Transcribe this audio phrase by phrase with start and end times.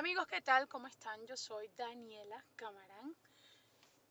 [0.00, 0.66] amigos, ¿qué tal?
[0.66, 1.26] ¿Cómo están?
[1.26, 3.14] Yo soy Daniela Camarán.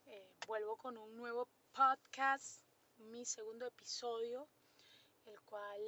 [0.06, 2.62] Eh, vuelvo con un nuevo podcast,
[3.00, 4.48] mi segundo episodio,
[5.26, 5.82] el cual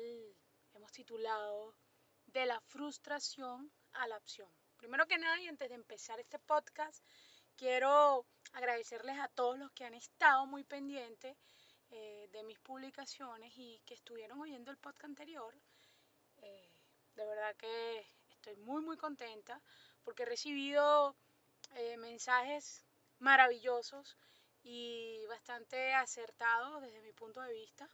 [0.74, 1.76] hemos titulado
[2.26, 4.50] De la frustración a la opción.
[4.76, 7.06] Primero que nada, y antes de empezar este podcast,
[7.56, 11.38] quiero agradecerles a todos los que han estado muy pendientes
[11.92, 15.54] eh, de mis publicaciones y que estuvieron oyendo el podcast anterior.
[16.38, 16.72] Eh,
[17.14, 19.62] de verdad que estoy muy muy contenta
[20.04, 21.16] porque he recibido
[21.76, 22.86] eh, mensajes
[23.20, 24.18] maravillosos
[24.64, 27.90] y bastante acertados desde mi punto de vista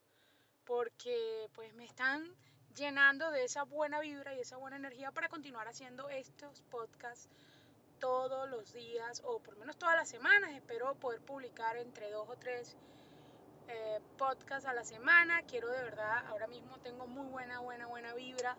[0.68, 2.36] porque pues me están
[2.76, 7.30] llenando de esa buena vibra y esa buena energía para continuar haciendo estos podcasts
[8.00, 10.52] todos los días o por lo menos todas las semanas.
[10.54, 12.76] Espero poder publicar entre dos o tres
[13.70, 15.42] eh, podcasts a la semana.
[15.44, 18.58] Quiero de verdad, ahora mismo tengo muy buena, buena, buena vibra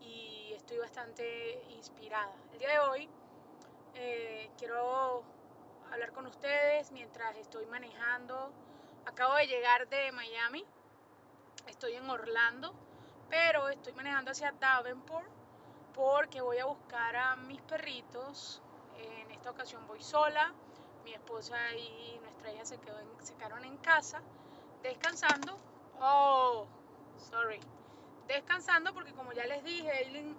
[0.00, 2.32] y estoy bastante inspirada.
[2.52, 3.08] El día de hoy
[3.94, 5.22] eh, quiero
[5.90, 8.52] hablar con ustedes mientras estoy manejando.
[9.06, 10.64] Acabo de llegar de Miami,
[11.66, 12.72] estoy en Orlando,
[13.28, 15.28] pero estoy manejando hacia Davenport
[15.94, 18.62] porque voy a buscar a mis perritos.
[18.96, 20.52] En esta ocasión voy sola,
[21.04, 24.22] mi esposa y nuestra hija se, quedó se quedaron en casa
[24.82, 25.58] descansando.
[26.00, 26.66] Oh,
[27.30, 27.60] sorry
[28.26, 30.36] descansando porque como ya les dije, Aileen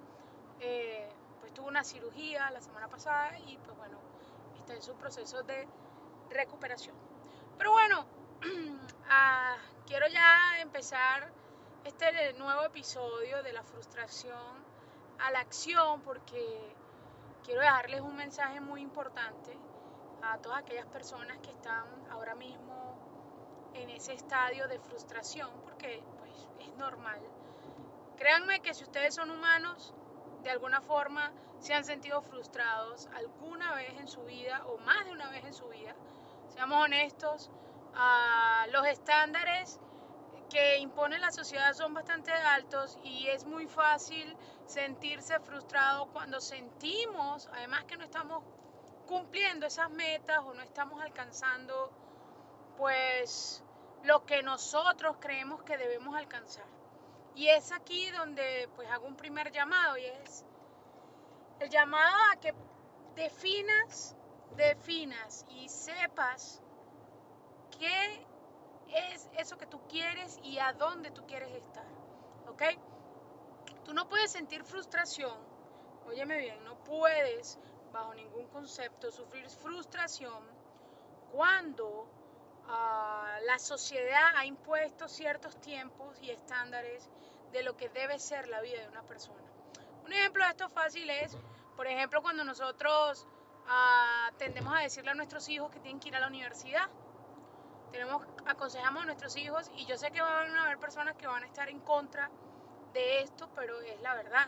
[0.59, 3.97] eh, pues tuvo una cirugía la semana pasada y pues bueno,
[4.57, 5.67] está en su proceso de
[6.29, 6.95] recuperación.
[7.57, 8.05] Pero bueno,
[9.09, 11.31] ah, quiero ya empezar
[11.83, 14.65] este nuevo episodio de la frustración
[15.19, 16.75] a la acción porque
[17.43, 19.57] quiero dejarles un mensaje muy importante
[20.23, 22.97] a todas aquellas personas que están ahora mismo
[23.73, 27.21] en ese estadio de frustración porque pues es normal
[28.17, 29.93] Créanme que si ustedes son humanos,
[30.45, 35.11] de alguna forma se han sentido frustrados alguna vez en su vida o más de
[35.11, 35.95] una vez en su vida,
[36.49, 37.49] seamos honestos,
[38.71, 39.79] los estándares
[40.51, 44.37] que impone la sociedad son bastante altos y es muy fácil
[44.67, 48.43] sentirse frustrado cuando sentimos, además que no estamos
[49.07, 51.91] cumpliendo esas metas o no estamos alcanzando
[52.77, 53.63] pues
[54.03, 56.74] lo que nosotros creemos que debemos alcanzar.
[57.35, 60.45] Y es aquí donde pues hago un primer llamado y es
[61.59, 62.53] el llamado a que
[63.15, 64.15] definas,
[64.55, 66.61] definas y sepas
[67.77, 68.25] qué
[68.87, 71.85] es eso que tú quieres y a dónde tú quieres estar.
[72.47, 72.63] ¿Ok?
[73.83, 75.37] Tú no puedes sentir frustración,
[76.07, 77.59] óyeme bien, no puedes
[77.91, 80.43] bajo ningún concepto sufrir frustración
[81.31, 82.07] cuando
[83.45, 87.09] la sociedad ha impuesto ciertos tiempos y estándares
[87.55, 89.39] de lo que debe ser la vida de una persona.
[90.03, 91.37] Un ejemplo de esto fácil es,
[91.77, 93.25] por ejemplo, cuando nosotros
[93.67, 96.89] ah, tendemos a decirle a nuestros hijos que tienen que ir a la universidad.
[97.93, 101.43] Tenemos, aconsejamos a nuestros hijos y yo sé que van a haber personas que van
[101.43, 102.29] a estar en contra
[102.91, 104.47] de esto, pero es la verdad.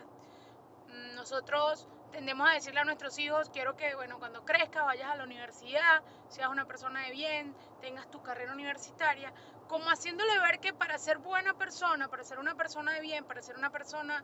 [1.16, 5.23] Nosotros tendemos a decirle a nuestros hijos, quiero que, bueno, cuando crezcas vayas a la
[5.23, 9.31] universidad, seas una persona de bien, tengas tu carrera universitaria,
[9.68, 13.41] como haciéndole ver que para ser buena persona, para ser una persona de bien, para
[13.41, 14.23] ser una persona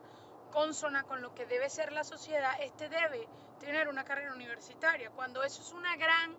[0.51, 3.27] consona con lo que debe ser la sociedad, este debe
[3.59, 6.35] tener una carrera universitaria, cuando eso es una gran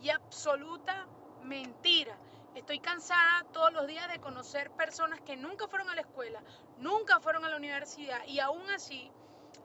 [0.00, 1.06] y absoluta
[1.42, 2.16] mentira.
[2.54, 6.42] Estoy cansada todos los días de conocer personas que nunca fueron a la escuela,
[6.78, 9.10] nunca fueron a la universidad y aún así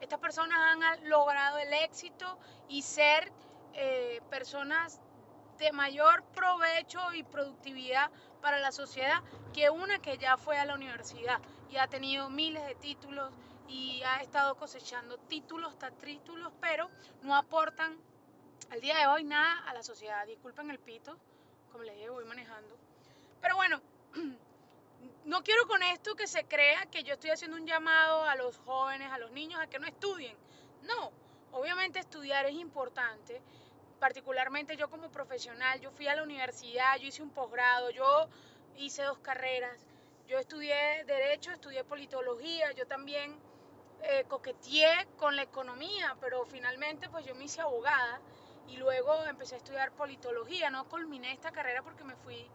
[0.00, 3.32] estas personas han logrado el éxito y ser
[3.74, 5.00] eh, personas
[5.58, 10.74] de mayor provecho y productividad para la sociedad que una que ya fue a la
[10.74, 11.40] universidad
[11.70, 13.32] y ha tenido miles de títulos
[13.68, 16.90] y ha estado cosechando títulos tras títulos, pero
[17.22, 17.96] no aportan
[18.70, 20.26] al día de hoy nada a la sociedad.
[20.26, 21.16] Disculpen el pito,
[21.72, 22.76] como les dije, voy manejando.
[23.40, 23.80] Pero bueno,
[25.26, 28.58] no quiero con esto que se crea que yo estoy haciendo un llamado a los
[28.58, 30.36] jóvenes, a los niños, a que no estudien.
[30.82, 31.10] No,
[31.50, 33.42] obviamente estudiar es importante.
[33.98, 38.28] Particularmente yo como profesional, yo fui a la universidad, yo hice un posgrado, yo
[38.76, 39.84] hice dos carreras.
[40.28, 43.36] Yo estudié derecho, estudié politología, yo también
[44.02, 48.20] eh, coqueteé con la economía, pero finalmente pues yo me hice abogada
[48.68, 50.70] y luego empecé a estudiar politología.
[50.70, 52.48] No culminé esta carrera porque me fui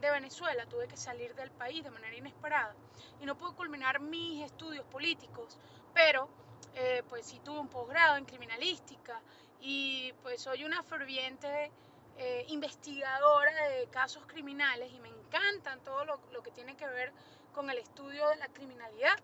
[0.00, 2.74] de Venezuela, tuve que salir del país de manera inesperada
[3.20, 5.58] y no pude culminar mis estudios políticos,
[5.94, 6.28] pero
[6.74, 9.20] eh, pues sí tuve un posgrado en criminalística
[9.60, 11.70] y pues soy una ferviente
[12.18, 17.12] eh, investigadora de casos criminales y me encantan todo lo, lo, que tiene que ver
[17.54, 19.16] con el estudio de la criminalidad.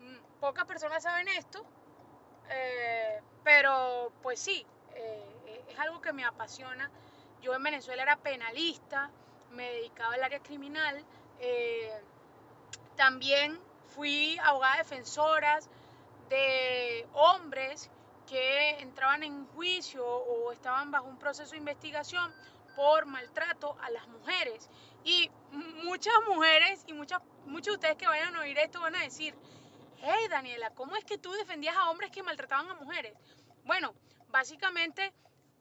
[0.00, 1.64] Mm, pocas personas saben esto,
[2.50, 4.66] eh, pero pues sí,
[5.68, 6.90] es algo que me apasiona.
[7.40, 9.10] Yo en Venezuela era penalista,
[9.52, 11.04] me dedicaba al área criminal,
[11.40, 11.92] eh,
[12.96, 13.58] también
[13.94, 15.60] fui abogada defensora
[16.28, 17.90] de hombres
[18.26, 22.32] que entraban en juicio o estaban bajo un proceso de investigación
[22.74, 24.70] por maltrato a las mujeres.
[25.04, 25.30] Y
[25.84, 29.34] muchas mujeres y muchas, muchos de ustedes que vayan a oír esto van a decir,
[29.98, 33.14] hey Daniela, ¿cómo es que tú defendías a hombres que maltrataban a mujeres?
[33.64, 33.94] Bueno,
[34.28, 35.12] básicamente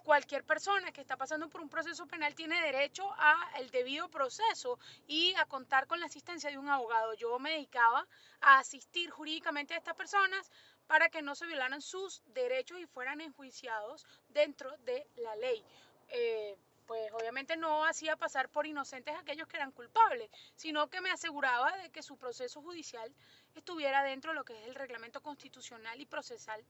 [0.04, 4.80] cualquier persona que está pasando por un proceso penal tiene derecho a el debido proceso
[5.08, 7.14] y a contar con la asistencia de un abogado.
[7.14, 8.08] Yo me dedicaba
[8.42, 10.52] a asistir jurídicamente a estas personas
[10.88, 15.64] para que no se violaran sus derechos y fueran enjuiciados dentro de la ley.
[16.10, 21.10] Eh, pues obviamente no hacía pasar por inocentes aquellos que eran culpables, sino que me
[21.10, 23.10] aseguraba de que su proceso judicial
[23.56, 26.62] estuviera dentro de lo que es el reglamento constitucional y procesal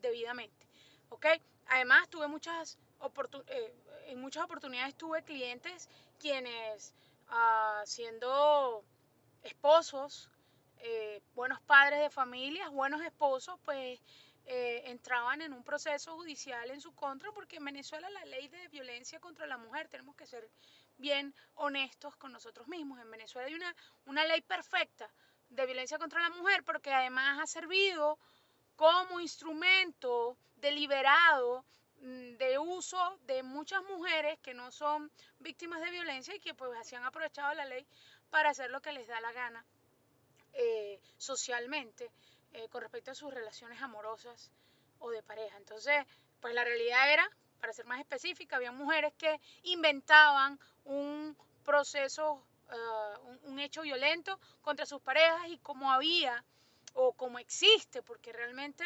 [0.00, 0.69] debidamente.
[1.10, 1.26] ¿Ok?
[1.66, 2.78] Además, tuve muchas
[3.46, 3.74] eh,
[4.08, 6.94] en muchas oportunidades tuve clientes quienes,
[7.28, 8.84] ah, siendo
[9.42, 10.28] esposos,
[10.78, 14.00] eh, buenos padres de familias, buenos esposos, pues
[14.46, 18.68] eh, entraban en un proceso judicial en su contra, porque en Venezuela la ley de
[18.68, 20.50] violencia contra la mujer, tenemos que ser
[20.98, 23.74] bien honestos con nosotros mismos, en Venezuela hay una,
[24.06, 25.10] una ley perfecta
[25.48, 28.18] de violencia contra la mujer, porque además ha servido
[28.80, 31.66] como instrumento deliberado
[32.00, 36.70] mm, de uso de muchas mujeres que no son víctimas de violencia y que pues
[36.80, 37.86] así han aprovechado la ley
[38.30, 39.62] para hacer lo que les da la gana
[40.54, 42.10] eh, socialmente
[42.54, 44.50] eh, con respecto a sus relaciones amorosas
[44.98, 45.58] o de pareja.
[45.58, 46.06] Entonces,
[46.40, 47.30] pues la realidad era,
[47.60, 51.36] para ser más específica, había mujeres que inventaban un
[51.66, 56.42] proceso, uh, un, hecho violento contra sus parejas y como había
[56.94, 58.84] o como existe, porque realmente,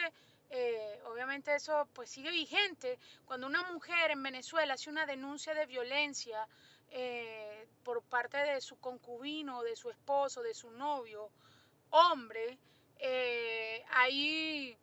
[0.50, 5.66] eh, obviamente eso pues sigue vigente, cuando una mujer en Venezuela hace una denuncia de
[5.66, 6.46] violencia
[6.90, 11.30] eh, por parte de su concubino, de su esposo, de su novio,
[11.90, 12.58] hombre,
[12.98, 14.76] eh, hay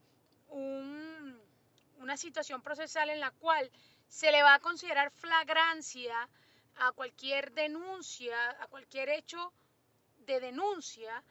[0.49, 3.71] una situación procesal en la cual
[4.09, 6.27] se le va a considerar flagrancia
[6.75, 9.53] a cualquier denuncia, a cualquier hecho
[10.25, 11.23] de denuncia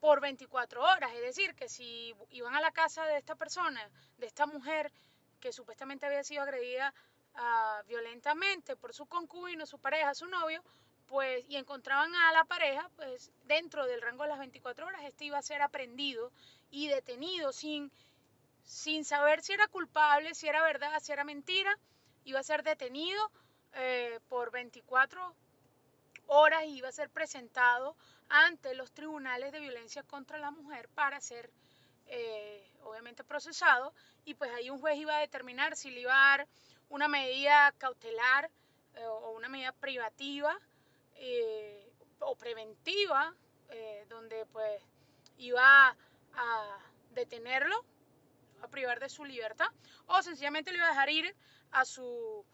[0.00, 1.12] por 24 horas.
[1.14, 3.80] Es decir, que si iban a la casa de esta persona,
[4.18, 4.92] de esta mujer
[5.40, 6.92] que supuestamente había sido agredida
[7.34, 10.62] ah, violentamente por su concubino, su pareja, su novio,
[11.06, 15.24] pues, y encontraban a la pareja, pues dentro del rango de las 24 horas, este
[15.24, 16.30] iba a ser aprendido
[16.70, 17.90] y detenido sin,
[18.64, 21.78] sin saber si era culpable, si era verdad, si era mentira,
[22.24, 23.30] iba a ser detenido
[23.72, 25.47] eh, por 24 horas
[26.64, 27.96] y iba a ser presentado
[28.28, 31.50] ante los tribunales de violencia contra la mujer para ser
[32.06, 33.94] eh, obviamente procesado
[34.24, 36.48] y pues ahí un juez iba a determinar si le iba a dar
[36.90, 38.50] una medida cautelar
[38.94, 40.58] eh, o una medida privativa
[41.16, 41.90] eh,
[42.20, 43.34] o preventiva,
[44.08, 44.82] donde pues
[45.36, 45.94] iba
[46.34, 46.78] a
[47.10, 47.84] detenerlo,
[48.62, 49.68] a privar de su libertad,
[50.06, 51.36] o sencillamente lo iba a dejar ir
[51.70, 52.44] a su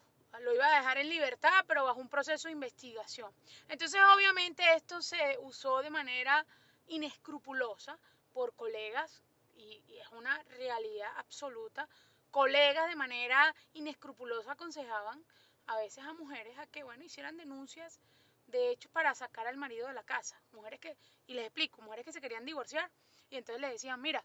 [0.41, 3.33] lo iba a dejar en libertad, pero bajo un proceso de investigación.
[3.69, 6.47] Entonces, obviamente, esto se usó de manera
[6.87, 7.99] inescrupulosa
[8.33, 9.23] por colegas,
[9.57, 11.89] y, es una realidad absoluta.
[12.31, 15.25] Colegas de manera inescrupulosa aconsejaban
[15.67, 18.00] a veces a mujeres a que, bueno, hicieran denuncias
[18.47, 20.41] de hecho para sacar al marido de la casa.
[20.53, 22.91] Mujeres que, y les explico, mujeres que se querían divorciar
[23.31, 24.25] y entonces le decían, mira,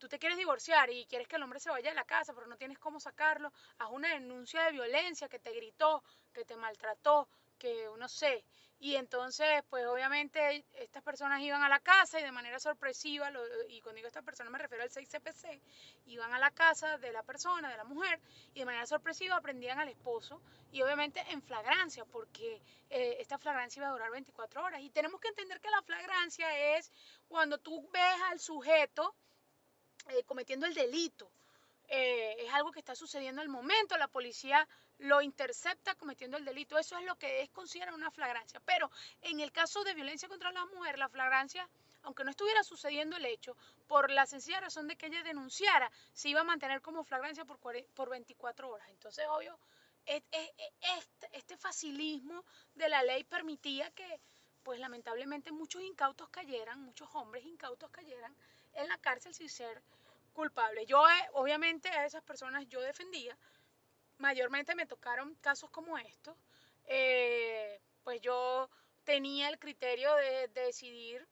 [0.00, 2.46] tú te quieres divorciar y quieres que el hombre se vaya de la casa, pero
[2.46, 6.02] no tienes cómo sacarlo, haz una denuncia de violencia que te gritó,
[6.32, 7.28] que te maltrató,
[7.58, 8.44] que no sé.
[8.82, 13.30] Y entonces, pues obviamente estas personas iban a la casa y de manera sorpresiva,
[13.68, 15.60] y cuando digo estas personas me refiero al 6CPC,
[16.06, 18.18] iban a la casa de la persona, de la mujer,
[18.54, 20.40] y de manera sorpresiva aprendían al esposo,
[20.72, 24.80] y obviamente en flagrancia, porque eh, esta flagrancia iba a durar 24 horas.
[24.80, 26.90] Y tenemos que entender que la flagrancia es
[27.28, 29.14] cuando tú ves al sujeto
[30.08, 31.30] eh, cometiendo el delito.
[31.92, 34.66] Eh, es algo que está sucediendo al momento, la policía
[34.98, 36.78] lo intercepta cometiendo el delito.
[36.78, 38.60] Eso es lo que es considerado una flagrancia.
[38.64, 38.90] Pero
[39.22, 41.68] en el caso de violencia contra la mujer, la flagrancia,
[42.02, 43.56] aunque no estuviera sucediendo el hecho,
[43.88, 47.58] por la sencilla razón de que ella denunciara, se iba a mantener como flagrancia por,
[47.58, 48.88] por 24 horas.
[48.90, 49.58] Entonces, obvio,
[50.06, 50.54] este,
[51.32, 52.44] este facilismo
[52.76, 54.20] de la ley permitía que,
[54.62, 58.34] pues lamentablemente, muchos incautos cayeran, muchos hombres incautos cayeran
[58.80, 59.82] en la cárcel sin ser
[60.32, 60.86] culpables.
[60.86, 63.36] Yo, eh, obviamente, a esas personas yo defendía,
[64.18, 66.36] mayormente me tocaron casos como estos,
[66.86, 68.70] eh, pues yo
[69.04, 71.26] tenía el criterio de, decidir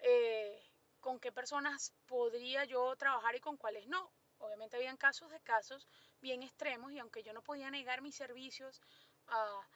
[0.00, 0.62] eh,
[1.00, 4.10] con qué personas podría yo trabajar y con cuáles no.
[4.38, 5.88] obviamente habían casos de casos
[6.20, 8.82] bien extremos y aunque yo no podía negar mis servicios
[9.28, 9.66] a,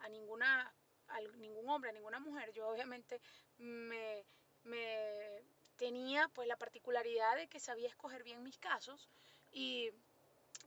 [0.00, 0.72] a, ninguna,
[1.08, 3.20] a ningún hombre, a ninguna mujer, yo obviamente
[3.58, 4.24] me,
[4.64, 5.44] me
[5.82, 9.08] tenía pues la particularidad de que sabía escoger bien mis casos
[9.50, 9.90] y,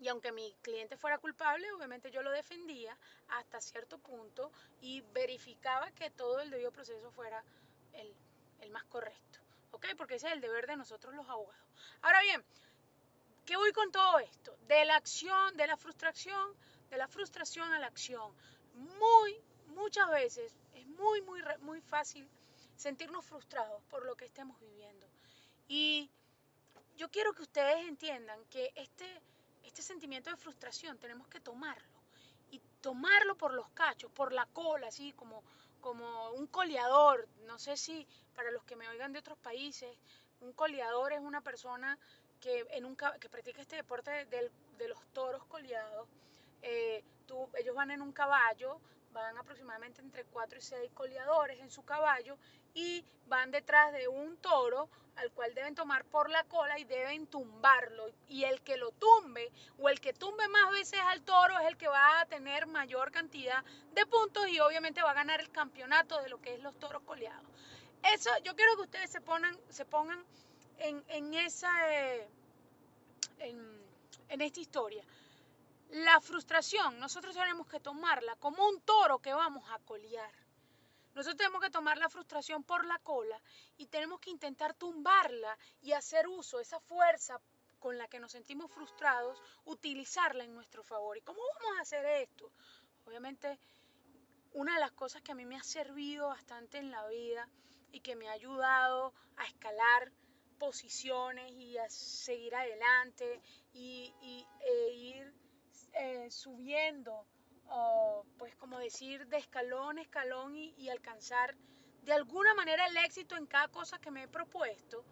[0.02, 2.98] y, aunque mi cliente fuera culpable, obviamente yo lo defendía
[3.30, 7.42] hasta cierto punto y verificaba que todo el debido proceso fuera
[7.94, 8.14] el,
[8.60, 9.40] el más correcto.
[9.72, 9.86] ¿Ok?
[9.96, 11.66] Porque ese es el deber de nosotros los abogados.
[12.02, 12.44] Ahora bien,
[13.46, 14.58] ¿qué voy con todo esto?
[14.68, 16.54] De la acción, de la frustración,
[16.90, 18.34] de la frustración a la acción.
[18.74, 22.28] Muy, muchas veces es muy, muy, muy fácil
[22.76, 25.05] sentirnos frustrados por lo que estemos viviendo.
[25.68, 26.10] Y
[26.98, 29.06] yo quiero que ustedes entiendan que este,
[29.64, 31.96] este sentimiento de frustración tenemos que tomarlo.
[32.52, 35.44] Y tomarlo por los cachos, por la cola, así como,
[35.82, 37.28] como un coleador.
[37.46, 39.90] No sé si para los que me oigan de otros países,
[40.42, 41.98] un coleador es una persona
[42.40, 46.08] que, en un, que practica este deporte de, de los toros coleados.
[46.62, 48.80] Eh, tú, ellos van en un caballo,
[49.16, 52.38] van aproximadamente entre 4 y 6 coleadores en su caballo
[52.74, 57.26] y van detrás de un toro al cual deben tomar por la cola y deben
[57.28, 58.12] tumbarlo.
[58.28, 61.78] Y el que lo tumbe o el que tumbe más veces al toro es el
[61.78, 66.22] que va a tener mayor cantidad de puntos y obviamente va a ganar el campeonato
[66.22, 67.48] de lo que es los toros coleados.
[68.14, 70.22] Eso, yo quiero que ustedes se pongan, se pongan
[70.80, 72.28] en, en esa, eh,
[73.40, 73.82] en,
[74.28, 75.04] en esta historia.
[75.90, 80.32] La frustración, nosotros tenemos que tomarla como un toro que vamos a colear.
[81.14, 83.42] Nosotros tenemos que tomar la frustración por la cola
[83.78, 87.40] y tenemos que intentar tumbarla y hacer uso, de esa fuerza
[87.80, 91.18] con la que nos sentimos frustrados, utilizarla en nuestro favor.
[91.18, 92.52] ¿Y cómo vamos a hacer esto?
[93.06, 93.60] Obviamente,
[94.54, 97.48] una de las cosas que a mí me ha servido bastante en la vida
[97.92, 100.12] y que me ha ayudado a escalar
[100.58, 103.42] posiciones y a seguir adelante
[103.74, 104.14] y,
[104.62, 105.34] e ir
[105.96, 107.26] eh, subiendo
[108.38, 111.56] pues como decir, de escalón a escalón y, alcanzar
[112.04, 115.04] de alguna manera el éxito en cada cosa que me he propuesto,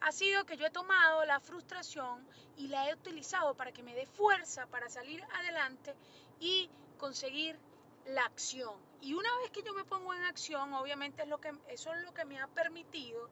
[0.00, 3.96] ha sido que yo he tomado la frustración y la he utilizado para que me
[3.96, 5.94] dé fuerza para salir adelante
[6.38, 7.58] y conseguir
[8.06, 8.76] la acción.
[9.00, 12.04] Y una vez que yo me pongo en acción, obviamente es lo que, eso es
[12.04, 13.28] lo que me ha permitido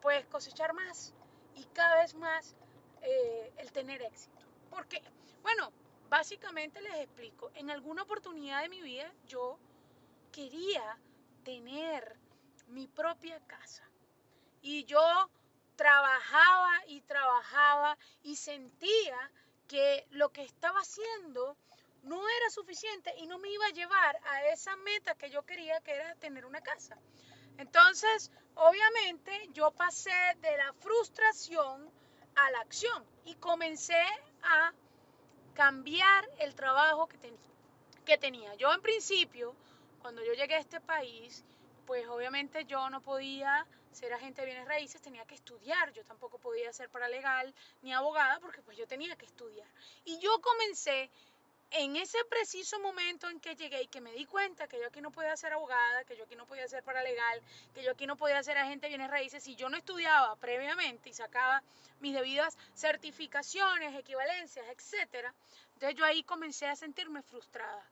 [0.00, 1.12] pues cosechar más
[1.56, 2.54] y cada vez más
[3.02, 4.46] eh, el tener éxito.
[4.70, 5.02] ¿Por qué?
[5.42, 5.72] Bueno,
[6.08, 9.58] Básicamente les explico, en alguna oportunidad de mi vida yo
[10.30, 10.98] quería
[11.44, 12.16] tener
[12.68, 13.84] mi propia casa
[14.62, 15.30] y yo
[15.76, 19.30] trabajaba y trabajaba y sentía
[19.68, 21.56] que lo que estaba haciendo
[22.02, 25.80] no era suficiente y no me iba a llevar a esa meta que yo quería,
[25.80, 26.96] que era tener una casa.
[27.58, 31.90] Entonces, obviamente, yo pasé de la frustración
[32.36, 34.04] a la acción y comencé
[34.42, 34.72] a
[35.56, 37.16] cambiar el trabajo que,
[38.04, 38.54] que tenía.
[38.56, 39.54] Yo en principio,
[40.02, 41.44] cuando yo llegué a este país,
[41.86, 46.38] pues obviamente yo no podía ser agente de bienes raíces, tenía que estudiar, yo tampoco
[46.38, 49.66] podía ser paralegal ni abogada porque pues yo tenía que estudiar.
[50.04, 51.10] Y yo comencé
[51.70, 55.00] en ese preciso momento en que llegué y que me di cuenta que yo aquí
[55.00, 57.42] no podía ser abogada, que yo aquí no podía ser paralegal,
[57.74, 61.08] que yo aquí no podía ser agente de bienes raíces, si yo no estudiaba previamente
[61.08, 61.62] y sacaba
[62.00, 65.34] mis debidas certificaciones, equivalencias, etcétera,
[65.74, 67.84] entonces yo ahí comencé a sentirme frustrada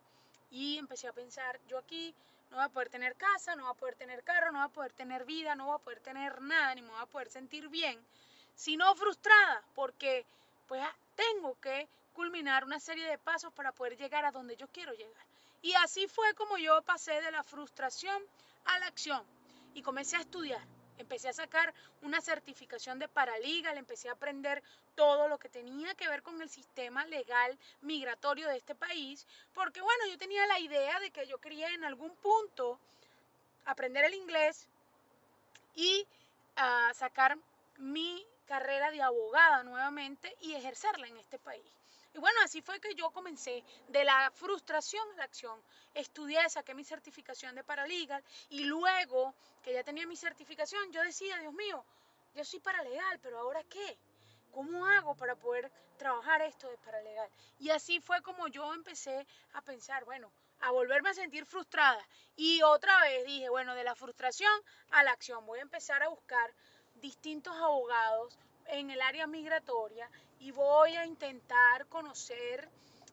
[0.51, 2.15] y empecé a pensar, yo aquí
[2.51, 4.73] no voy a poder tener casa, no voy a poder tener carro, no voy a
[4.73, 7.69] poder tener vida, no voy a poder tener nada, ni me voy a poder sentir
[7.69, 7.99] bien,
[8.55, 10.25] sino frustrada, porque
[10.69, 10.83] pues
[11.17, 15.27] tengo que culminar una serie de pasos para poder llegar a donde yo quiero llegar.
[15.61, 18.23] Y así fue como yo pasé de la frustración
[18.65, 19.23] a la acción
[19.75, 20.63] y comencé a estudiar.
[20.97, 24.63] Empecé a sacar una certificación de paralegal, empecé a aprender
[24.95, 29.81] todo lo que tenía que ver con el sistema legal migratorio de este país, porque
[29.81, 32.79] bueno, yo tenía la idea de que yo quería en algún punto
[33.65, 34.69] aprender el inglés
[35.75, 36.07] y
[36.57, 37.37] ah, sacar
[37.79, 41.84] mi carrera de abogada nuevamente y ejercerla en este país.
[42.15, 45.61] Y bueno, así fue que yo comencé de la frustración a la acción.
[45.93, 51.37] Estudié, saqué mi certificación de paralegal y luego que ya tenía mi certificación, yo decía,
[51.39, 51.85] Dios mío,
[52.35, 53.99] yo soy paralegal, pero ahora qué?
[54.53, 57.29] ¿Cómo hago para poder trabajar esto de paralegal?
[57.59, 60.31] Y así fue como yo empecé a pensar, bueno,
[60.61, 62.07] a volverme a sentir frustrada.
[62.37, 64.53] Y otra vez dije, bueno, de la frustración
[64.91, 66.55] a la acción, voy a empezar a buscar
[66.95, 70.09] distintos abogados en el área migratoria
[70.45, 72.69] y voy a intentar conocer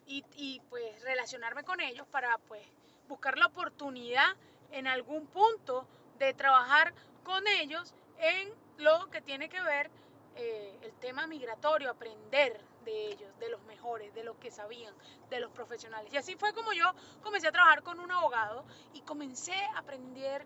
[0.05, 2.61] y, pues relacionarme con ellos para pues
[3.07, 4.35] buscar la oportunidad
[4.71, 5.87] en algún punto
[6.19, 9.89] de trabajar con ellos en lo que tiene que ver
[10.35, 14.93] eh, el tema migratorio, aprender de ellos, de los mejores, de los que sabían,
[15.29, 16.11] de los profesionales.
[16.13, 16.91] Y así fue como yo
[17.23, 20.45] comencé a trabajar con un abogado y comencé a aprender,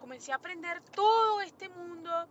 [0.00, 2.26] comencé a aprender todo este mundo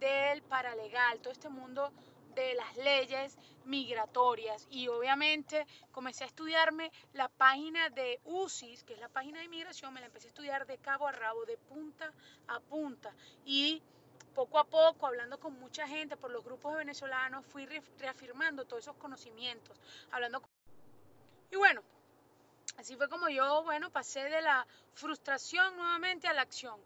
[0.00, 1.92] del paralegal, todo este mundo
[2.34, 9.00] de las leyes migratorias y obviamente comencé a estudiarme la página de UCIS, que es
[9.00, 12.12] la página de inmigración, me la empecé a estudiar de cabo a rabo, de punta
[12.48, 13.12] a punta
[13.44, 13.82] y
[14.34, 17.66] poco a poco, hablando con mucha gente por los grupos de venezolanos, fui
[17.98, 19.78] reafirmando todos esos conocimientos,
[20.10, 20.50] hablando con...
[21.50, 21.82] Y bueno,
[22.78, 26.80] así fue como yo, bueno, pasé de la frustración nuevamente a la acción.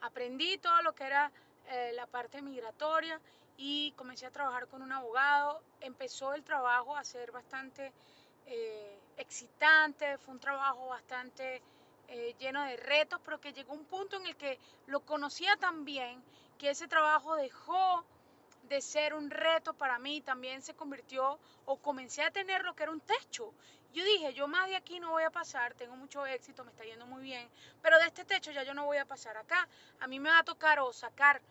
[0.00, 1.30] Aprendí todo lo que era
[1.68, 3.20] eh, la parte migratoria
[3.56, 5.62] y comencé a trabajar con un abogado.
[5.80, 7.92] Empezó el trabajo a ser bastante
[8.46, 11.62] eh, excitante, fue un trabajo bastante
[12.08, 15.84] eh, lleno de retos, pero que llegó un punto en el que lo conocía tan
[15.84, 16.22] bien
[16.58, 18.04] que ese trabajo dejó
[18.68, 22.84] de ser un reto para mí, también se convirtió o comencé a tener lo que
[22.84, 23.52] era un techo.
[23.92, 26.84] Yo dije, yo más de aquí no voy a pasar, tengo mucho éxito, me está
[26.84, 27.48] yendo muy bien,
[27.82, 29.68] pero de este techo ya yo no voy a pasar acá.
[30.00, 31.42] A mí me va a tocar o sacar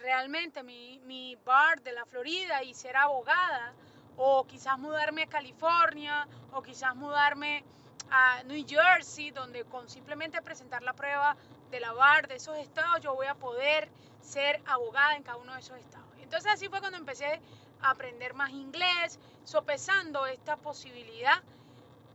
[0.00, 3.72] realmente mi, bar de la Florida y ser abogada,
[4.16, 7.64] o quizás mudarme a California, o quizás mudarme
[8.10, 11.36] a New Jersey, donde con simplemente presentar la prueba
[11.70, 13.88] de la bar de esos estados, yo voy a poder
[14.20, 16.08] ser abogada en cada uno de esos estados.
[16.20, 17.40] Entonces así fue cuando empecé
[17.80, 21.42] a aprender más inglés, sopesando esta posibilidad.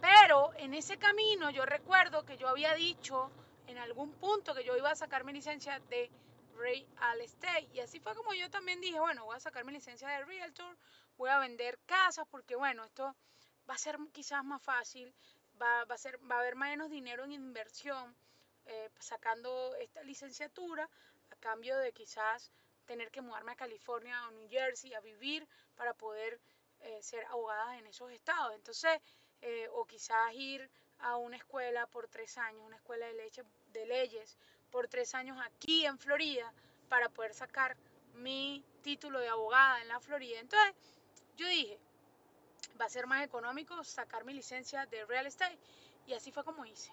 [0.02, 3.32] Pero en ese camino yo recuerdo que yo había dicho
[3.68, 6.12] en algún punto que yo iba a sacar mi licencia de
[6.56, 7.70] real estate.
[7.74, 10.78] Y así fue como yo también dije, bueno, voy a sacar mi licencia de realtor,
[11.18, 13.16] voy a vender casas porque bueno, esto
[13.70, 15.14] va a ser quizás más fácil,
[15.62, 18.16] va, a, ser, va a haber menos dinero en inversión
[18.66, 20.90] eh, sacando esta licenciatura
[21.32, 22.52] a cambio de quizás
[22.86, 26.40] tener que mudarme a California o New Jersey a vivir para poder
[26.82, 28.54] eh, ser abogada en esos estados.
[28.56, 29.02] Entonces,
[29.42, 30.70] eh, o quizás ir
[31.00, 34.38] a una escuela por tres años, una escuela de, leche, de leyes
[34.76, 36.52] por tres años aquí en Florida
[36.90, 37.78] para poder sacar
[38.16, 40.38] mi título de abogada en la Florida.
[40.38, 40.76] Entonces,
[41.38, 41.80] yo dije,
[42.80, 45.58] va a ser más económico sacar mi licencia de real estate
[46.08, 46.92] y así fue como hice.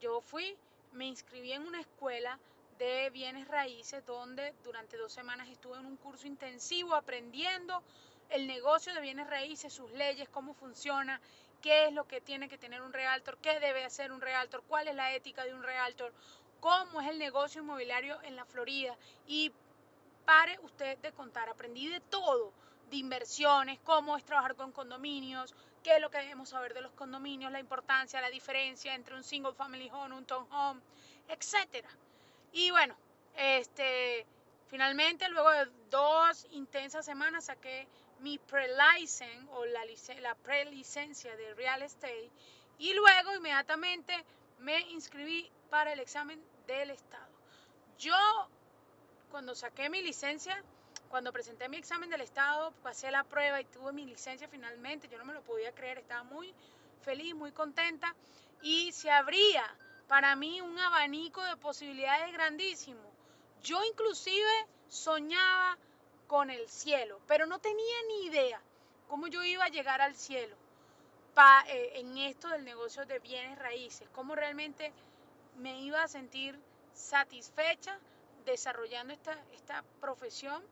[0.00, 0.56] Yo fui,
[0.92, 2.38] me inscribí en una escuela
[2.78, 7.82] de bienes raíces donde durante dos semanas estuve en un curso intensivo aprendiendo
[8.30, 11.20] el negocio de bienes raíces, sus leyes, cómo funciona,
[11.64, 14.86] qué es lo que tiene que tener un realtor, qué debe hacer un realtor, cuál
[14.86, 16.12] es la ética de un realtor,
[16.64, 18.96] cómo es el negocio inmobiliario en la Florida
[19.26, 19.52] y
[20.24, 22.54] pare usted de contar, aprendí de todo,
[22.88, 26.92] de inversiones, cómo es trabajar con condominios, qué es lo que debemos saber de los
[26.92, 30.80] condominios, la importancia, la diferencia entre un single family home, un townhome,
[31.28, 31.90] etcétera.
[32.50, 32.96] Y bueno,
[33.36, 34.24] este,
[34.68, 37.86] finalmente luego de dos intensas semanas saqué
[38.20, 39.82] mi pre-license o la,
[40.22, 42.30] la pre-licencia de real estate
[42.78, 44.24] y luego inmediatamente
[44.60, 47.32] me inscribí para el examen del Estado.
[47.98, 48.16] Yo,
[49.30, 50.62] cuando saqué mi licencia,
[51.08, 55.18] cuando presenté mi examen del Estado, pasé la prueba y tuve mi licencia finalmente, yo
[55.18, 56.54] no me lo podía creer, estaba muy
[57.02, 58.14] feliz, muy contenta
[58.62, 59.64] y se abría
[60.08, 63.00] para mí un abanico de posibilidades grandísimo.
[63.62, 65.78] Yo inclusive soñaba
[66.26, 68.60] con el cielo, pero no tenía ni idea
[69.08, 70.56] cómo yo iba a llegar al cielo
[71.68, 74.92] eh, en esto del negocio de bienes raíces, cómo realmente
[75.56, 76.58] me iba a sentir
[76.92, 77.98] satisfecha
[78.44, 80.62] desarrollando esta, esta profesión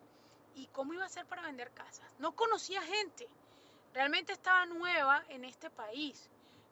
[0.54, 2.06] y cómo iba a ser para vender casas.
[2.18, 3.28] No conocía gente,
[3.94, 6.28] realmente estaba nueva en este país.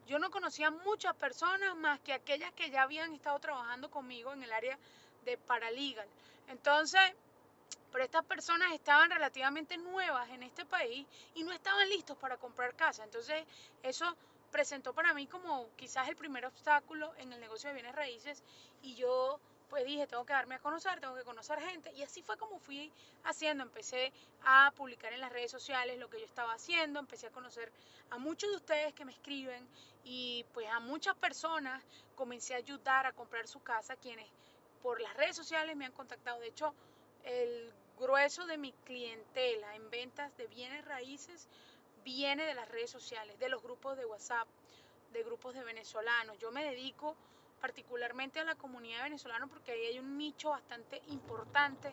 [0.07, 4.43] Yo no conocía muchas personas más que aquellas que ya habían estado trabajando conmigo en
[4.43, 4.79] el área
[5.25, 6.09] de paralegal.
[6.49, 7.01] Entonces,
[7.93, 12.75] pero estas personas estaban relativamente nuevas en este país y no estaban listos para comprar
[12.75, 13.05] casa.
[13.05, 13.45] Entonces,
[13.83, 14.17] eso
[14.51, 18.43] presentó para mí como quizás el primer obstáculo en el negocio de bienes raíces
[18.83, 22.23] y yo pues dije, tengo que darme a conocer, tengo que conocer gente y así
[22.23, 24.13] fue como fui haciendo, empecé
[24.45, 27.73] a publicar en las redes sociales lo que yo estaba haciendo, empecé a conocer
[28.11, 29.67] a muchos de ustedes que me escriben
[30.05, 31.83] y pues a muchas personas.
[32.17, 34.27] Comencé a ayudar a comprar su casa, quienes
[34.83, 36.75] por las redes sociales me han contactado, de hecho
[37.25, 41.49] el grueso de mi clientela en ventas de bienes raíces
[42.05, 44.49] viene de las redes sociales, de los grupos de WhatsApp,
[45.13, 46.39] de grupos de venezolanos.
[46.39, 47.17] Yo me dedico
[47.61, 51.93] particularmente a la comunidad venezolana porque ahí hay un nicho bastante importante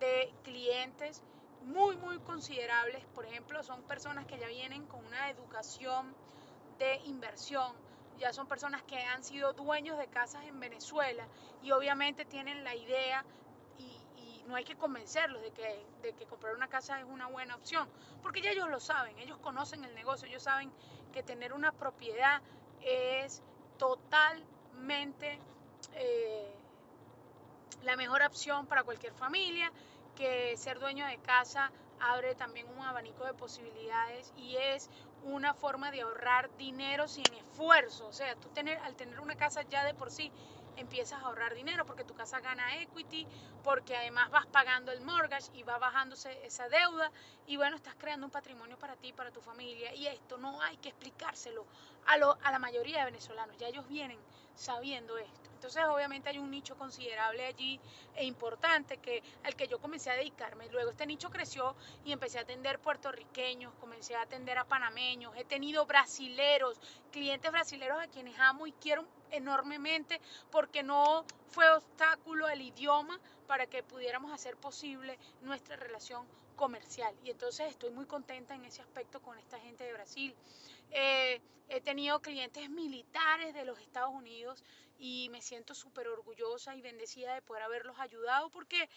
[0.00, 1.22] de clientes
[1.64, 3.04] muy, muy considerables.
[3.14, 6.14] Por ejemplo, son personas que ya vienen con una educación
[6.78, 7.72] de inversión,
[8.18, 11.26] ya son personas que han sido dueños de casas en Venezuela
[11.62, 13.24] y obviamente tienen la idea
[14.46, 17.88] no hay que convencerlos de que, de que comprar una casa es una buena opción,
[18.22, 20.72] porque ya ellos lo saben, ellos conocen el negocio, ellos saben
[21.12, 22.42] que tener una propiedad
[22.82, 23.42] es
[23.78, 25.38] totalmente
[25.94, 26.54] eh,
[27.82, 29.72] la mejor opción para cualquier familia,
[30.16, 34.90] que ser dueño de casa abre también un abanico de posibilidades y es
[35.22, 38.08] una forma de ahorrar dinero sin esfuerzo.
[38.08, 40.32] O sea, tú tener, al tener una casa ya de por sí
[40.76, 43.26] empiezas a ahorrar dinero porque tu casa gana equity,
[43.62, 47.10] porque además vas pagando el mortgage y va bajándose esa deuda.
[47.46, 49.94] Y bueno, estás creando un patrimonio para ti, para tu familia.
[49.94, 51.66] Y esto no hay que explicárselo
[52.06, 54.18] a, lo, a la mayoría de venezolanos, ya ellos vienen
[54.54, 55.51] sabiendo esto.
[55.62, 57.78] Entonces obviamente hay un nicho considerable allí
[58.16, 60.68] e importante que, al que yo comencé a dedicarme.
[60.70, 65.44] Luego este nicho creció y empecé a atender puertorriqueños, comencé a atender a panameños, he
[65.44, 66.80] tenido brasileros,
[67.12, 70.20] clientes brasileros a quienes amo y quiero enormemente
[70.50, 77.14] porque no fue obstáculo el idioma para que pudiéramos hacer posible nuestra relación comercial.
[77.22, 80.34] Y entonces estoy muy contenta en ese aspecto con esta gente de Brasil.
[80.94, 84.62] Eh, he tenido clientes militares de los Estados Unidos
[84.98, 88.90] y me siento súper orgullosa y bendecida de poder haberlos ayudado porque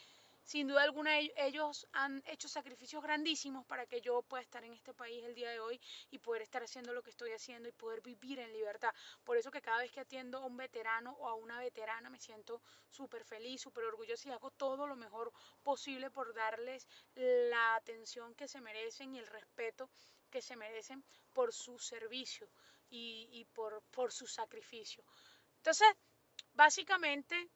[0.43, 4.93] sin duda alguna ellos han hecho sacrificios grandísimos para que yo pueda estar en este
[4.93, 5.79] país el día de hoy
[6.11, 8.93] y poder estar haciendo lo que estoy haciendo y poder vivir en libertad.
[9.23, 12.19] Por eso que cada vez que atiendo a un veterano o a una veterana me
[12.19, 15.31] siento súper feliz, súper orgullosa y hago todo lo mejor
[15.63, 19.89] posible por darles la atención que se merecen y el respeto
[20.35, 22.45] que se merecen por su servicio
[22.89, 25.01] y, por, por su sacrificio.
[25.59, 25.87] Entonces,
[26.53, 27.49] básicamente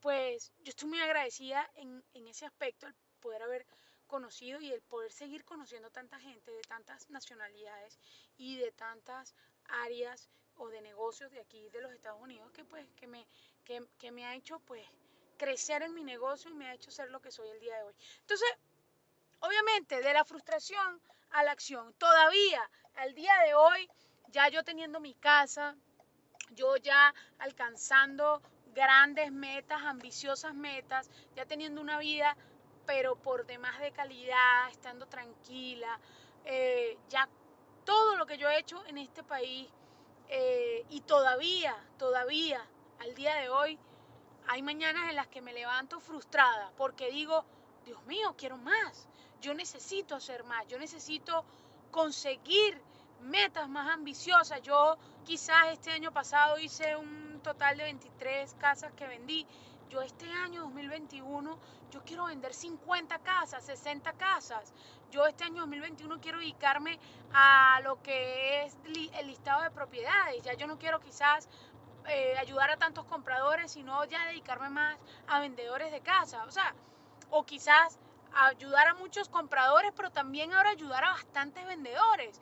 [0.00, 3.66] pues yo estoy muy agradecida en, ese aspecto, el poder haber
[4.06, 7.98] conocido y el poder seguir conociendo tanta gente de tantas nacionalidades
[8.36, 12.86] y de tantas áreas o de negocios de aquí de los Estados Unidos que pues
[13.00, 13.26] que me,
[13.64, 14.86] que, me ha hecho pues
[15.38, 17.84] crecer en mi negocio y me ha hecho ser lo que soy el día de
[17.84, 17.94] hoy.
[18.20, 18.48] Entonces,
[19.40, 21.00] obviamente, de la frustración
[21.32, 21.92] a la acción.
[21.94, 23.88] Todavía, al día de hoy,
[24.28, 25.74] ya yo teniendo mi casa,
[26.50, 28.42] yo ya alcanzando
[28.74, 32.36] grandes metas, ambiciosas metas, ya teniendo una vida,
[32.86, 35.98] pero por demás de calidad, estando tranquila,
[36.44, 37.28] eh, ya
[37.84, 39.68] todo lo que yo he hecho en este país
[40.28, 42.66] eh, y todavía, todavía,
[43.00, 43.78] al día de hoy,
[44.48, 47.44] hay mañanas en las que me levanto frustrada porque digo,
[47.84, 49.08] Dios mío, quiero más,
[49.42, 51.44] yo necesito hacer más, yo necesito
[51.90, 52.80] conseguir
[53.20, 54.62] metas más ambiciosas.
[54.62, 59.46] Yo quizás este año pasado hice un total de 23 casas que vendí.
[59.90, 61.58] Yo este año 2021,
[61.90, 64.72] yo quiero vender 50 casas, 60 casas.
[65.10, 66.98] Yo este año 2021 quiero dedicarme
[67.34, 70.42] a lo que es el listado de propiedades.
[70.42, 71.48] Ya yo no quiero quizás
[72.08, 76.44] eh, ayudar a tantos compradores, sino ya dedicarme más a vendedores de casa.
[76.44, 76.74] O sea,
[77.30, 77.98] o quizás
[78.34, 82.40] ayudar a muchos compradores, pero también ahora ayudar a bastantes vendedores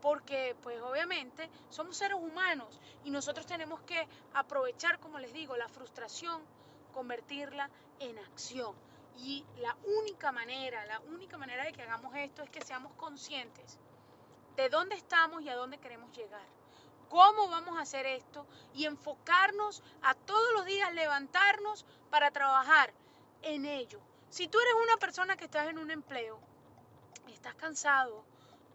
[0.00, 5.68] porque pues obviamente somos seres humanos y nosotros tenemos que aprovechar, como les digo, la
[5.68, 6.42] frustración,
[6.92, 8.74] convertirla en acción.
[9.18, 13.78] Y la única manera, la única manera de que hagamos esto es que seamos conscientes
[14.56, 16.46] de dónde estamos y a dónde queremos llegar.
[17.08, 18.46] ¿Cómo vamos a hacer esto?
[18.72, 22.92] Y enfocarnos a todos los días levantarnos para trabajar
[23.42, 24.00] en ello.
[24.30, 26.40] Si tú eres una persona que estás en un empleo,
[27.32, 28.24] estás cansado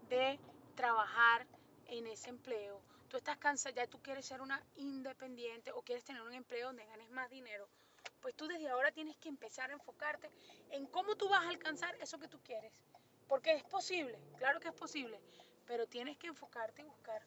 [0.06, 0.38] de
[0.74, 1.46] trabajar
[1.86, 6.20] en ese empleo, tú estás cansada, ya tú quieres ser una independiente o quieres tener
[6.20, 7.70] un empleo donde ganes más dinero,
[8.20, 10.30] pues tú desde ahora tienes que empezar a enfocarte
[10.72, 12.74] en cómo tú vas a alcanzar eso que tú quieres.
[13.26, 15.18] Porque es posible, claro que es posible,
[15.66, 17.22] pero tienes que enfocarte y buscar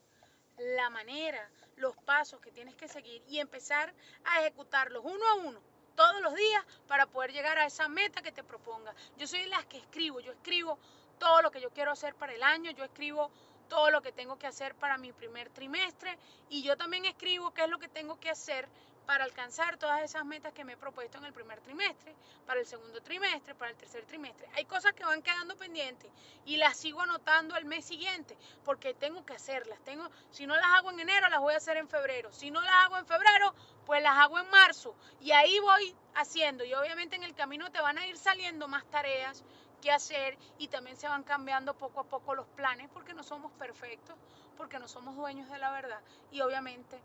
[0.60, 3.92] la manera, los pasos que tienes que seguir y empezar
[4.24, 8.32] a ejecutarlos uno a uno todos los días para poder llegar a esa meta que
[8.32, 8.96] te proponga.
[9.18, 10.80] Yo soy la que escribo, yo escribo
[11.20, 13.30] todo lo que yo quiero hacer para el año, yo escribo
[13.68, 17.64] todo lo que tengo que hacer para mi primer trimestre y yo también escribo qué
[17.64, 18.70] es lo que tengo que hacer
[19.10, 22.68] para alcanzar todas esas metas que me he propuesto en el primer trimestre, para el
[22.68, 24.48] segundo trimestre, para el tercer trimestre.
[24.54, 26.12] Hay cosas que van quedando pendientes
[26.46, 29.80] y las sigo anotando al mes siguiente porque tengo que hacerlas.
[29.80, 32.32] Tengo, si no las hago en enero, las voy a hacer en febrero.
[32.32, 33.56] Si no las hago en febrero,
[33.88, 34.94] pues las hago en marzo.
[35.22, 36.64] Y ahí voy haciendo.
[36.64, 39.44] Y obviamente en el camino te van a ir saliendo más tareas
[39.82, 43.52] qué hacer y también se van cambiando poco a poco los planes porque no somos
[43.54, 44.16] perfectos,
[44.56, 47.02] porque no somos dueños de la verdad y obviamente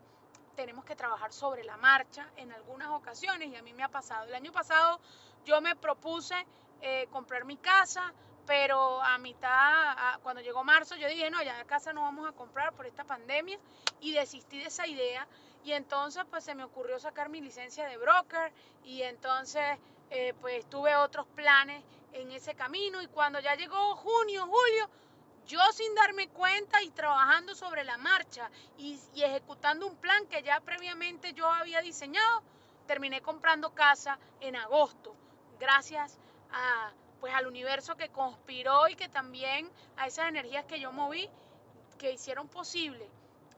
[0.54, 4.26] tenemos que trabajar sobre la marcha en algunas ocasiones y a mí me ha pasado.
[4.26, 5.00] El año pasado
[5.44, 6.34] yo me propuse
[6.80, 8.12] eh, comprar mi casa,
[8.46, 12.32] pero a mitad, cuando llegó marzo, yo dije, no, ya la casa no vamos a
[12.32, 13.58] comprar por esta pandemia
[14.00, 15.26] y desistí de esa idea
[15.64, 18.52] y entonces pues se me ocurrió sacar mi licencia de broker
[18.84, 19.78] y entonces
[20.10, 24.88] eh, pues tuve otros planes en ese camino y cuando ya llegó junio, julio,
[25.46, 30.60] yo sin darme cuenta y trabajando sobre la marcha y, ejecutando un plan que ya
[30.60, 32.42] previamente yo había diseñado,
[32.86, 35.14] terminé comprando casa en agosto,
[35.58, 36.18] gracias
[36.50, 41.28] a, pues, al universo que conspiró y que también a esas energías que yo moví,
[41.98, 43.08] que hicieron posible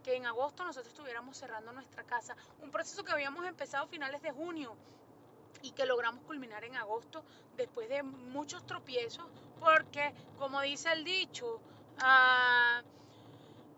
[0.07, 2.37] que en agosto nosotros estuviéramos cerrando nuestra casa.
[2.62, 4.77] Un proceso que habíamos empezado a finales de junio
[5.62, 7.25] y que logramos culminar en agosto
[7.57, 9.27] después de muchos tropiezos,
[9.59, 11.61] porque como dice el dicho,
[12.01, 12.83] ah,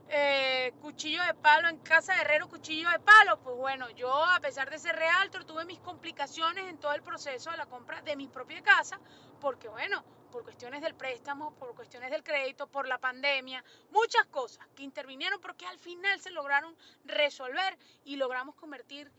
[0.09, 3.39] eh, cuchillo de palo en casa de herrero, cuchillo de palo.
[3.41, 7.51] Pues bueno, yo a pesar de ser realtor tuve mis complicaciones en todo el proceso
[7.51, 8.99] de la compra de mi propia casa,
[9.41, 14.67] porque bueno, por cuestiones del préstamo, por cuestiones del crédito, por la pandemia, muchas cosas
[14.75, 19.11] que intervinieron, pero que al final se lograron resolver y logramos convertir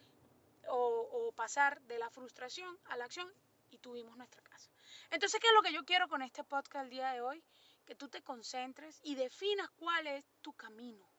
[0.67, 3.31] o, pasar de la frustración a la acción
[3.71, 4.69] y tuvimos nuestra casa.
[5.09, 7.41] Entonces, ¿qué es lo que yo quiero con este podcast el día de hoy?
[7.89, 11.09] Que tú te concentres y definas cuál es tu camino.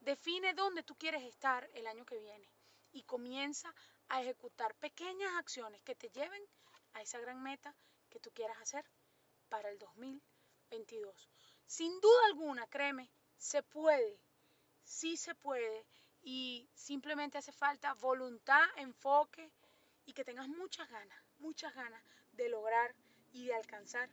[0.00, 2.50] Define dónde tú quieres estar el año que viene
[2.90, 3.72] y comienza
[4.08, 6.42] a ejecutar pequeñas acciones que te lleven
[6.94, 7.76] a esa gran meta
[8.10, 8.84] que tú quieras hacer
[9.48, 11.30] para el 2022.
[11.64, 14.20] Sin duda alguna, créeme, se puede,
[14.82, 15.86] sí se puede
[16.22, 19.52] y simplemente hace falta voluntad, enfoque
[20.04, 22.96] y que tengas muchas ganas, muchas ganas de lograr
[23.30, 24.10] y de alcanzar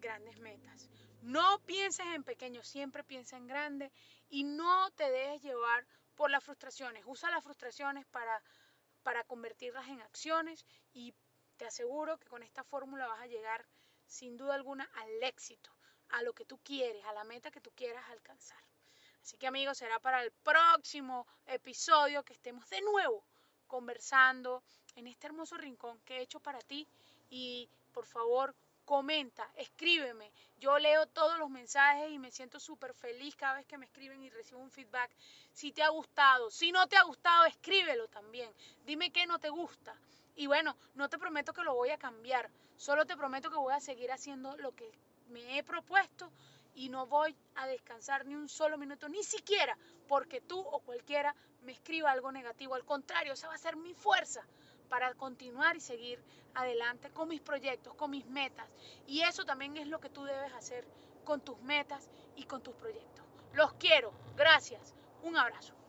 [0.00, 0.88] grandes metas.
[1.22, 3.92] No pienses en pequeño, siempre piensa en grande
[4.28, 7.04] y no te dejes llevar por las frustraciones.
[7.06, 8.42] Usa las frustraciones para,
[9.02, 11.14] para convertirlas en acciones y
[11.56, 13.66] te aseguro que con esta fórmula vas a llegar
[14.06, 15.70] sin duda alguna al éxito,
[16.08, 18.62] a lo que tú quieres, a la meta que tú quieras alcanzar.
[19.22, 23.24] Así que amigos, será para el próximo episodio que estemos de nuevo
[23.66, 24.64] conversando
[24.96, 26.88] en este hermoso rincón que he hecho para ti
[27.28, 28.54] y por favor
[28.90, 30.32] comenta, escríbeme.
[30.58, 34.20] Yo leo todos los mensajes y me siento súper feliz cada vez que me escriben
[34.20, 35.12] y recibo un feedback.
[35.52, 38.52] Si te ha gustado, si no te ha gustado, escríbelo también.
[38.84, 39.94] Dime qué no te gusta.
[40.34, 43.74] Y bueno, no te prometo que lo voy a cambiar, solo te prometo que voy
[43.74, 44.90] a seguir haciendo lo que
[45.28, 46.28] me he propuesto
[46.74, 51.32] y no voy a descansar ni un solo minuto, ni siquiera porque tú o cualquiera
[51.62, 52.74] me escriba algo negativo.
[52.74, 54.44] Al contrario, esa va a ser mi fuerza
[54.90, 56.22] para continuar y seguir
[56.54, 58.68] adelante con mis proyectos, con mis metas.
[59.06, 60.84] Y eso también es lo que tú debes hacer
[61.24, 63.24] con tus metas y con tus proyectos.
[63.54, 64.12] Los quiero.
[64.36, 64.94] Gracias.
[65.22, 65.79] Un abrazo.